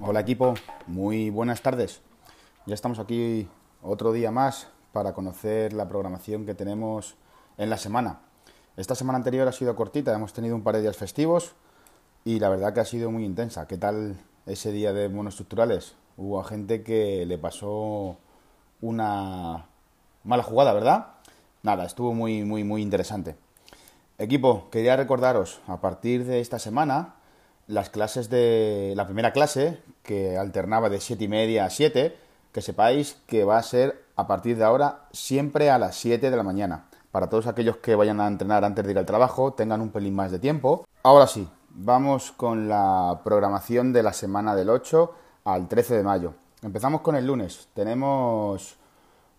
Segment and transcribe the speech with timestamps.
[0.00, 0.54] Hola equipo,
[0.86, 2.02] muy buenas tardes.
[2.66, 3.48] Ya estamos aquí
[3.82, 7.16] otro día más para conocer la programación que tenemos
[7.56, 8.20] en la semana.
[8.76, 11.54] Esta semana anterior ha sido cortita, hemos tenido un par de días festivos
[12.24, 13.66] y la verdad que ha sido muy intensa.
[13.66, 15.94] ¿Qué tal ese día de monoestructurales?
[16.16, 18.18] Hubo gente que le pasó
[18.80, 19.66] una
[20.22, 21.14] mala jugada, ¿verdad?
[21.62, 23.36] Nada, estuvo muy, muy, muy interesante.
[24.16, 27.16] Equipo, quería recordaros, a partir de esta semana,
[27.66, 32.16] las clases de la primera clase, que alternaba de 7 y media a 7,
[32.52, 36.36] que sepáis que va a ser a partir de ahora siempre a las 7 de
[36.36, 36.84] la mañana.
[37.10, 40.14] Para todos aquellos que vayan a entrenar antes de ir al trabajo, tengan un pelín
[40.14, 40.86] más de tiempo.
[41.02, 46.34] Ahora sí, vamos con la programación de la semana del 8 al 13 de mayo.
[46.62, 47.68] Empezamos con el lunes.
[47.74, 48.76] Tenemos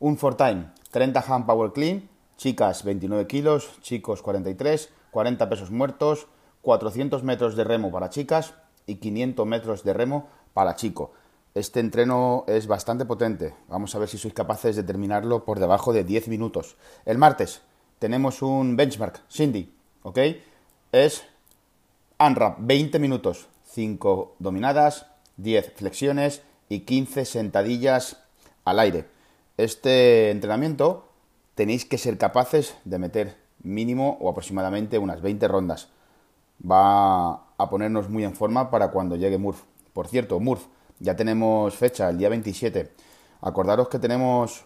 [0.01, 6.27] un for time, 30 hand power clean, chicas 29 kilos, chicos 43, 40 pesos muertos,
[6.61, 8.53] 400 metros de remo para chicas
[8.87, 11.11] y 500 metros de remo para chico.
[11.53, 13.55] Este entreno es bastante potente.
[13.69, 16.75] Vamos a ver si sois capaces de terminarlo por debajo de 10 minutos.
[17.05, 17.61] El martes
[17.99, 20.19] tenemos un benchmark, Cindy, ¿ok?
[20.91, 21.23] Es
[22.19, 28.23] unwrap 20 minutos, 5 dominadas, 10 flexiones y 15 sentadillas
[28.65, 29.05] al aire.
[29.57, 31.04] Este entrenamiento
[31.55, 35.89] tenéis que ser capaces de meter mínimo o aproximadamente unas 20 rondas.
[36.59, 39.63] Va a ponernos muy en forma para cuando llegue Murph.
[39.93, 40.67] Por cierto, Murph,
[40.99, 42.91] ya tenemos fecha, el día 27.
[43.41, 44.65] Acordaros que tenemos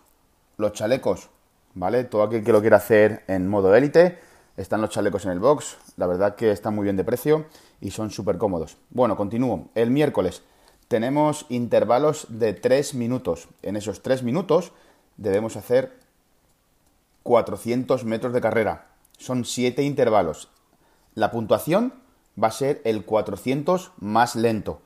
[0.58, 1.30] los chalecos,
[1.74, 2.04] ¿vale?
[2.04, 4.20] Todo aquel que lo quiera hacer en modo élite,
[4.58, 5.78] están los chalecos en el box.
[5.96, 7.46] La verdad que están muy bien de precio
[7.80, 8.78] y son súper cómodos.
[8.90, 9.70] Bueno, continúo.
[9.76, 10.44] El miércoles
[10.88, 13.48] tenemos intervalos de 3 minutos.
[13.62, 14.74] En esos 3 minutos
[15.18, 15.94] debemos hacer
[17.30, 18.88] 400 metros de carrera.
[19.20, 20.50] Son 7 intervalos.
[21.14, 21.94] La puntuación
[22.44, 24.82] va a ser el 400 más lento.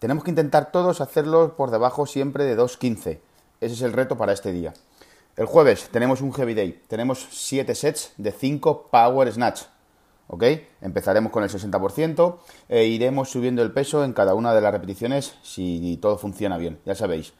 [0.00, 3.20] Tenemos que intentar todos hacerlo por debajo siempre de 2.15.
[3.60, 4.74] Ese es el reto para este día.
[5.36, 6.82] El jueves tenemos un heavy day.
[6.88, 9.62] Tenemos 7 sets de 5 power snatch.
[10.26, 10.42] ¿Ok?
[10.80, 12.38] Empezaremos con el 60%
[12.70, 16.80] e iremos subiendo el peso en cada una de las repeticiones si todo funciona bien.
[16.84, 17.34] Ya sabéis.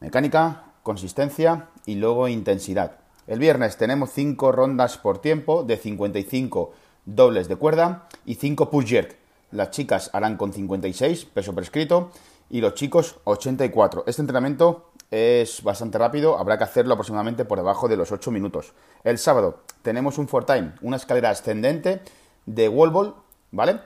[0.00, 3.06] Mecánica, consistencia y luego intensidad.
[3.28, 6.72] El viernes tenemos 5 rondas por tiempo de 55
[7.04, 9.16] dobles de cuerda y 5 push jerk.
[9.50, 12.10] Las chicas harán con 56, peso prescrito,
[12.48, 14.04] y los chicos 84.
[14.06, 18.72] Este entrenamiento es bastante rápido, habrá que hacerlo aproximadamente por debajo de los 8 minutos.
[19.04, 22.00] El sábado tenemos un for time, una escalera ascendente
[22.46, 23.14] de wall ball,
[23.50, 23.80] ¿vale?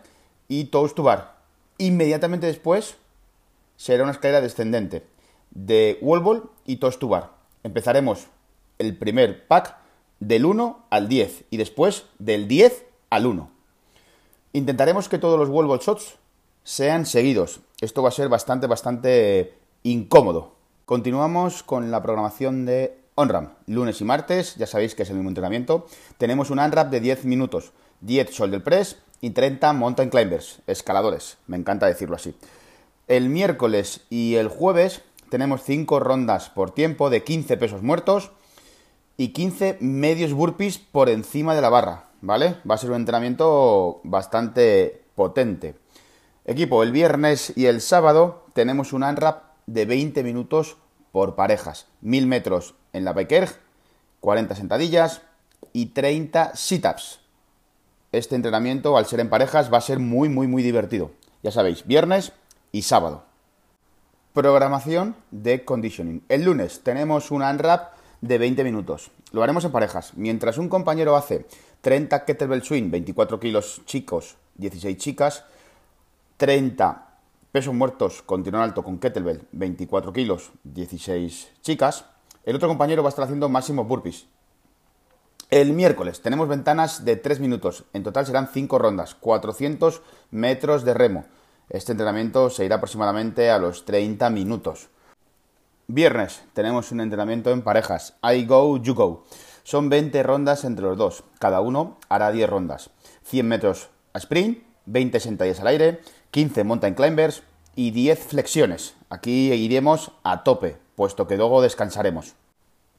[0.47, 1.35] Y toes to bar.
[1.79, 2.95] Inmediatamente después
[3.77, 5.05] será una escalera descendente
[5.51, 7.31] de wall ball y toes to bar.
[7.65, 8.29] Empezaremos
[8.82, 9.76] el primer pack
[10.20, 13.50] del 1 al 10 y después del 10 al 1.
[14.53, 16.16] Intentaremos que todos los wall shots
[16.65, 17.60] sean seguidos.
[17.81, 20.53] Esto va a ser bastante, bastante incómodo.
[20.84, 23.54] Continuamos con la programación de OnRAM.
[23.66, 25.87] Lunes y martes, ya sabéis que es el mismo entrenamiento.
[26.19, 31.38] Tenemos un unwrap de 10 minutos, 10 shoulder press y 30 mountain climbers, escaladores.
[31.47, 32.34] Me encanta decirlo así.
[33.09, 38.32] El miércoles y el jueves tenemos 5 rondas por tiempo de 15 pesos muertos
[39.22, 42.56] y 15 medios burpees por encima de la barra, ¿vale?
[42.69, 45.77] Va a ser un entrenamiento bastante potente.
[46.44, 50.77] Equipo, el viernes y el sábado tenemos un unwrap de 20 minutos
[51.12, 51.87] por parejas.
[52.00, 53.49] 1000 metros en la bike
[54.19, 55.22] 40 sentadillas
[55.72, 57.21] y 30 sit-ups.
[58.11, 61.12] Este entrenamiento, al ser en parejas, va a ser muy, muy, muy divertido.
[61.44, 62.32] Ya sabéis, viernes
[62.72, 63.22] y sábado.
[64.32, 66.25] Programación de conditioning.
[66.28, 69.10] El lunes tenemos un unwrap de 20 minutos.
[69.33, 70.12] Lo haremos en parejas.
[70.16, 71.44] Mientras un compañero hace
[71.83, 75.44] 30 kettlebell swing, 24 kilos chicos, 16 chicas,
[76.38, 77.19] 30
[77.50, 82.06] pesos muertos continuar alto con kettlebell, 24 kilos, 16 chicas,
[82.44, 84.27] el otro compañero va a estar haciendo máximos burpees.
[85.50, 87.85] El miércoles tenemos ventanas de 3 minutos.
[87.93, 90.00] En total serán 5 rondas, 400
[90.31, 91.26] metros de remo.
[91.69, 94.88] Este entrenamiento se irá aproximadamente a los 30 minutos.
[95.94, 98.15] Viernes tenemos un entrenamiento en parejas.
[98.23, 99.25] I go, you go.
[99.62, 101.23] Son 20 rondas entre los dos.
[101.39, 102.89] Cada uno hará 10 rondas.
[103.25, 106.00] 100 metros a sprint, 20 sentadillas al aire,
[106.31, 107.43] 15 mountain climbers
[107.77, 108.94] y 10 flexiones.
[109.11, 112.37] Aquí iremos a tope, puesto que luego descansaremos.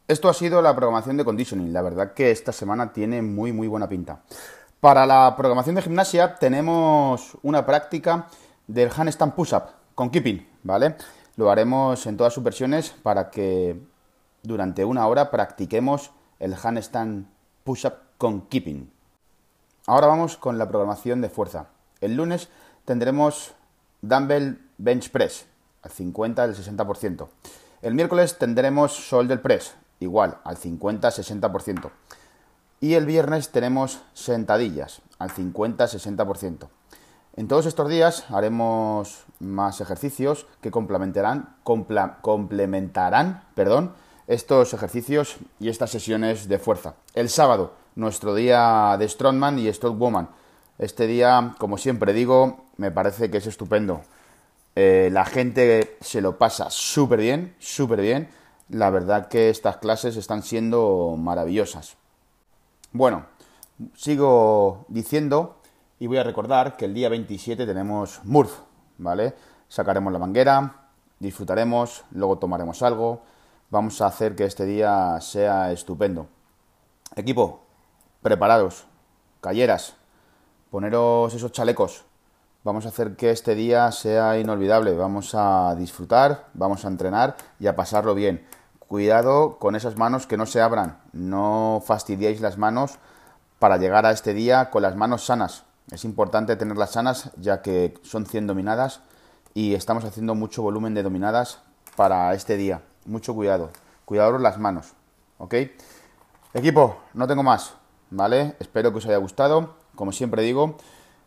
[0.08, 1.74] Esto ha sido la programación de conditioning.
[1.74, 4.22] La verdad que esta semana tiene muy muy buena pinta.
[4.80, 8.28] Para la programación de gimnasia tenemos una práctica
[8.68, 9.64] del handstand push-up
[9.96, 10.96] con keeping, ¿vale?
[11.36, 13.80] Lo haremos en todas sus versiones para que
[14.44, 17.28] durante una hora practiquemos el handstand
[17.64, 18.92] push-up con keeping.
[19.88, 21.68] ahora vamos con la programación de fuerza.
[22.02, 22.50] El lunes
[22.86, 23.54] tendremos
[24.02, 25.46] dumbbell bench press
[25.82, 27.28] al 50 al 60%.
[27.82, 31.90] El miércoles tendremos shoulder press igual al 50-60%.
[32.80, 36.68] Y el viernes tenemos sentadillas al 50-60%.
[37.36, 43.94] En todos estos días haremos más ejercicios que complementarán, complementarán perdón,
[44.28, 46.94] estos ejercicios y estas sesiones de fuerza.
[47.16, 50.30] El sábado, nuestro día de Strongman y Woman.
[50.78, 54.02] Este día, como siempre digo, me parece que es estupendo.
[54.76, 58.30] Eh, la gente se lo pasa súper bien, súper bien.
[58.70, 61.98] La verdad que estas clases están siendo maravillosas.
[62.92, 63.26] Bueno,
[63.96, 65.63] sigo diciendo
[66.04, 68.52] y voy a recordar que el día 27 tenemos Murph,
[68.98, 69.36] ¿vale?
[69.70, 73.22] Sacaremos la manguera, disfrutaremos, luego tomaremos algo.
[73.70, 76.28] Vamos a hacer que este día sea estupendo.
[77.16, 77.62] Equipo,
[78.22, 78.84] preparados,
[79.40, 79.96] calleras,
[80.70, 82.04] poneros esos chalecos.
[82.66, 84.94] Vamos a hacer que este día sea inolvidable.
[84.96, 88.46] Vamos a disfrutar, vamos a entrenar y a pasarlo bien.
[88.90, 91.00] Cuidado con esas manos que no se abran.
[91.14, 93.00] No fastidiéis las manos
[93.58, 95.64] para llegar a este día con las manos sanas.
[95.92, 99.02] Es importante tenerlas sanas ya que son 100 dominadas
[99.54, 101.60] y estamos haciendo mucho volumen de dominadas
[101.96, 102.82] para este día.
[103.06, 103.70] Mucho cuidado.
[104.06, 104.94] Cuidadoros las manos.
[105.38, 105.56] ¿Ok?
[106.54, 107.76] Equipo, no tengo más.
[108.10, 108.56] ¿Vale?
[108.60, 109.76] Espero que os haya gustado.
[109.96, 110.78] Como siempre digo,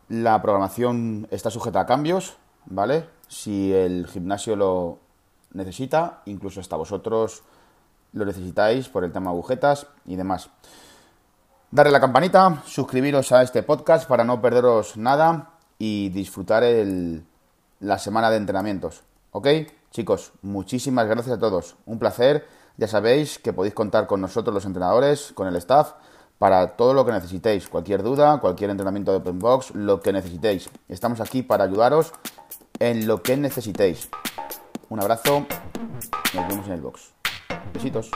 [0.08, 2.37] la programación está sujeta a cambios.
[2.64, 3.09] ¿Vale?
[3.29, 4.99] Si el gimnasio lo
[5.52, 7.43] necesita, incluso hasta vosotros
[8.12, 10.50] lo necesitáis por el tema agujetas y demás.
[11.76, 17.23] Darle la campanita, suscribiros a este podcast para no perderos nada y disfrutar el,
[17.81, 19.02] la semana de entrenamientos.
[19.31, 19.46] ¿Ok?
[19.90, 21.76] Chicos, muchísimas gracias a todos.
[21.84, 22.46] Un placer
[22.78, 25.93] ya sabéis que podéis contar con nosotros los entrenadores, con el staff,
[26.38, 27.69] para todo lo que necesitéis.
[27.69, 30.70] Cualquier duda, cualquier entrenamiento de Open Box, lo que necesitéis.
[30.88, 32.14] Estamos aquí para ayudaros
[32.78, 34.08] en lo que necesitéis.
[34.88, 35.44] Un abrazo.
[36.32, 37.12] Nos vemos en el box.
[37.75, 38.11] Besitos.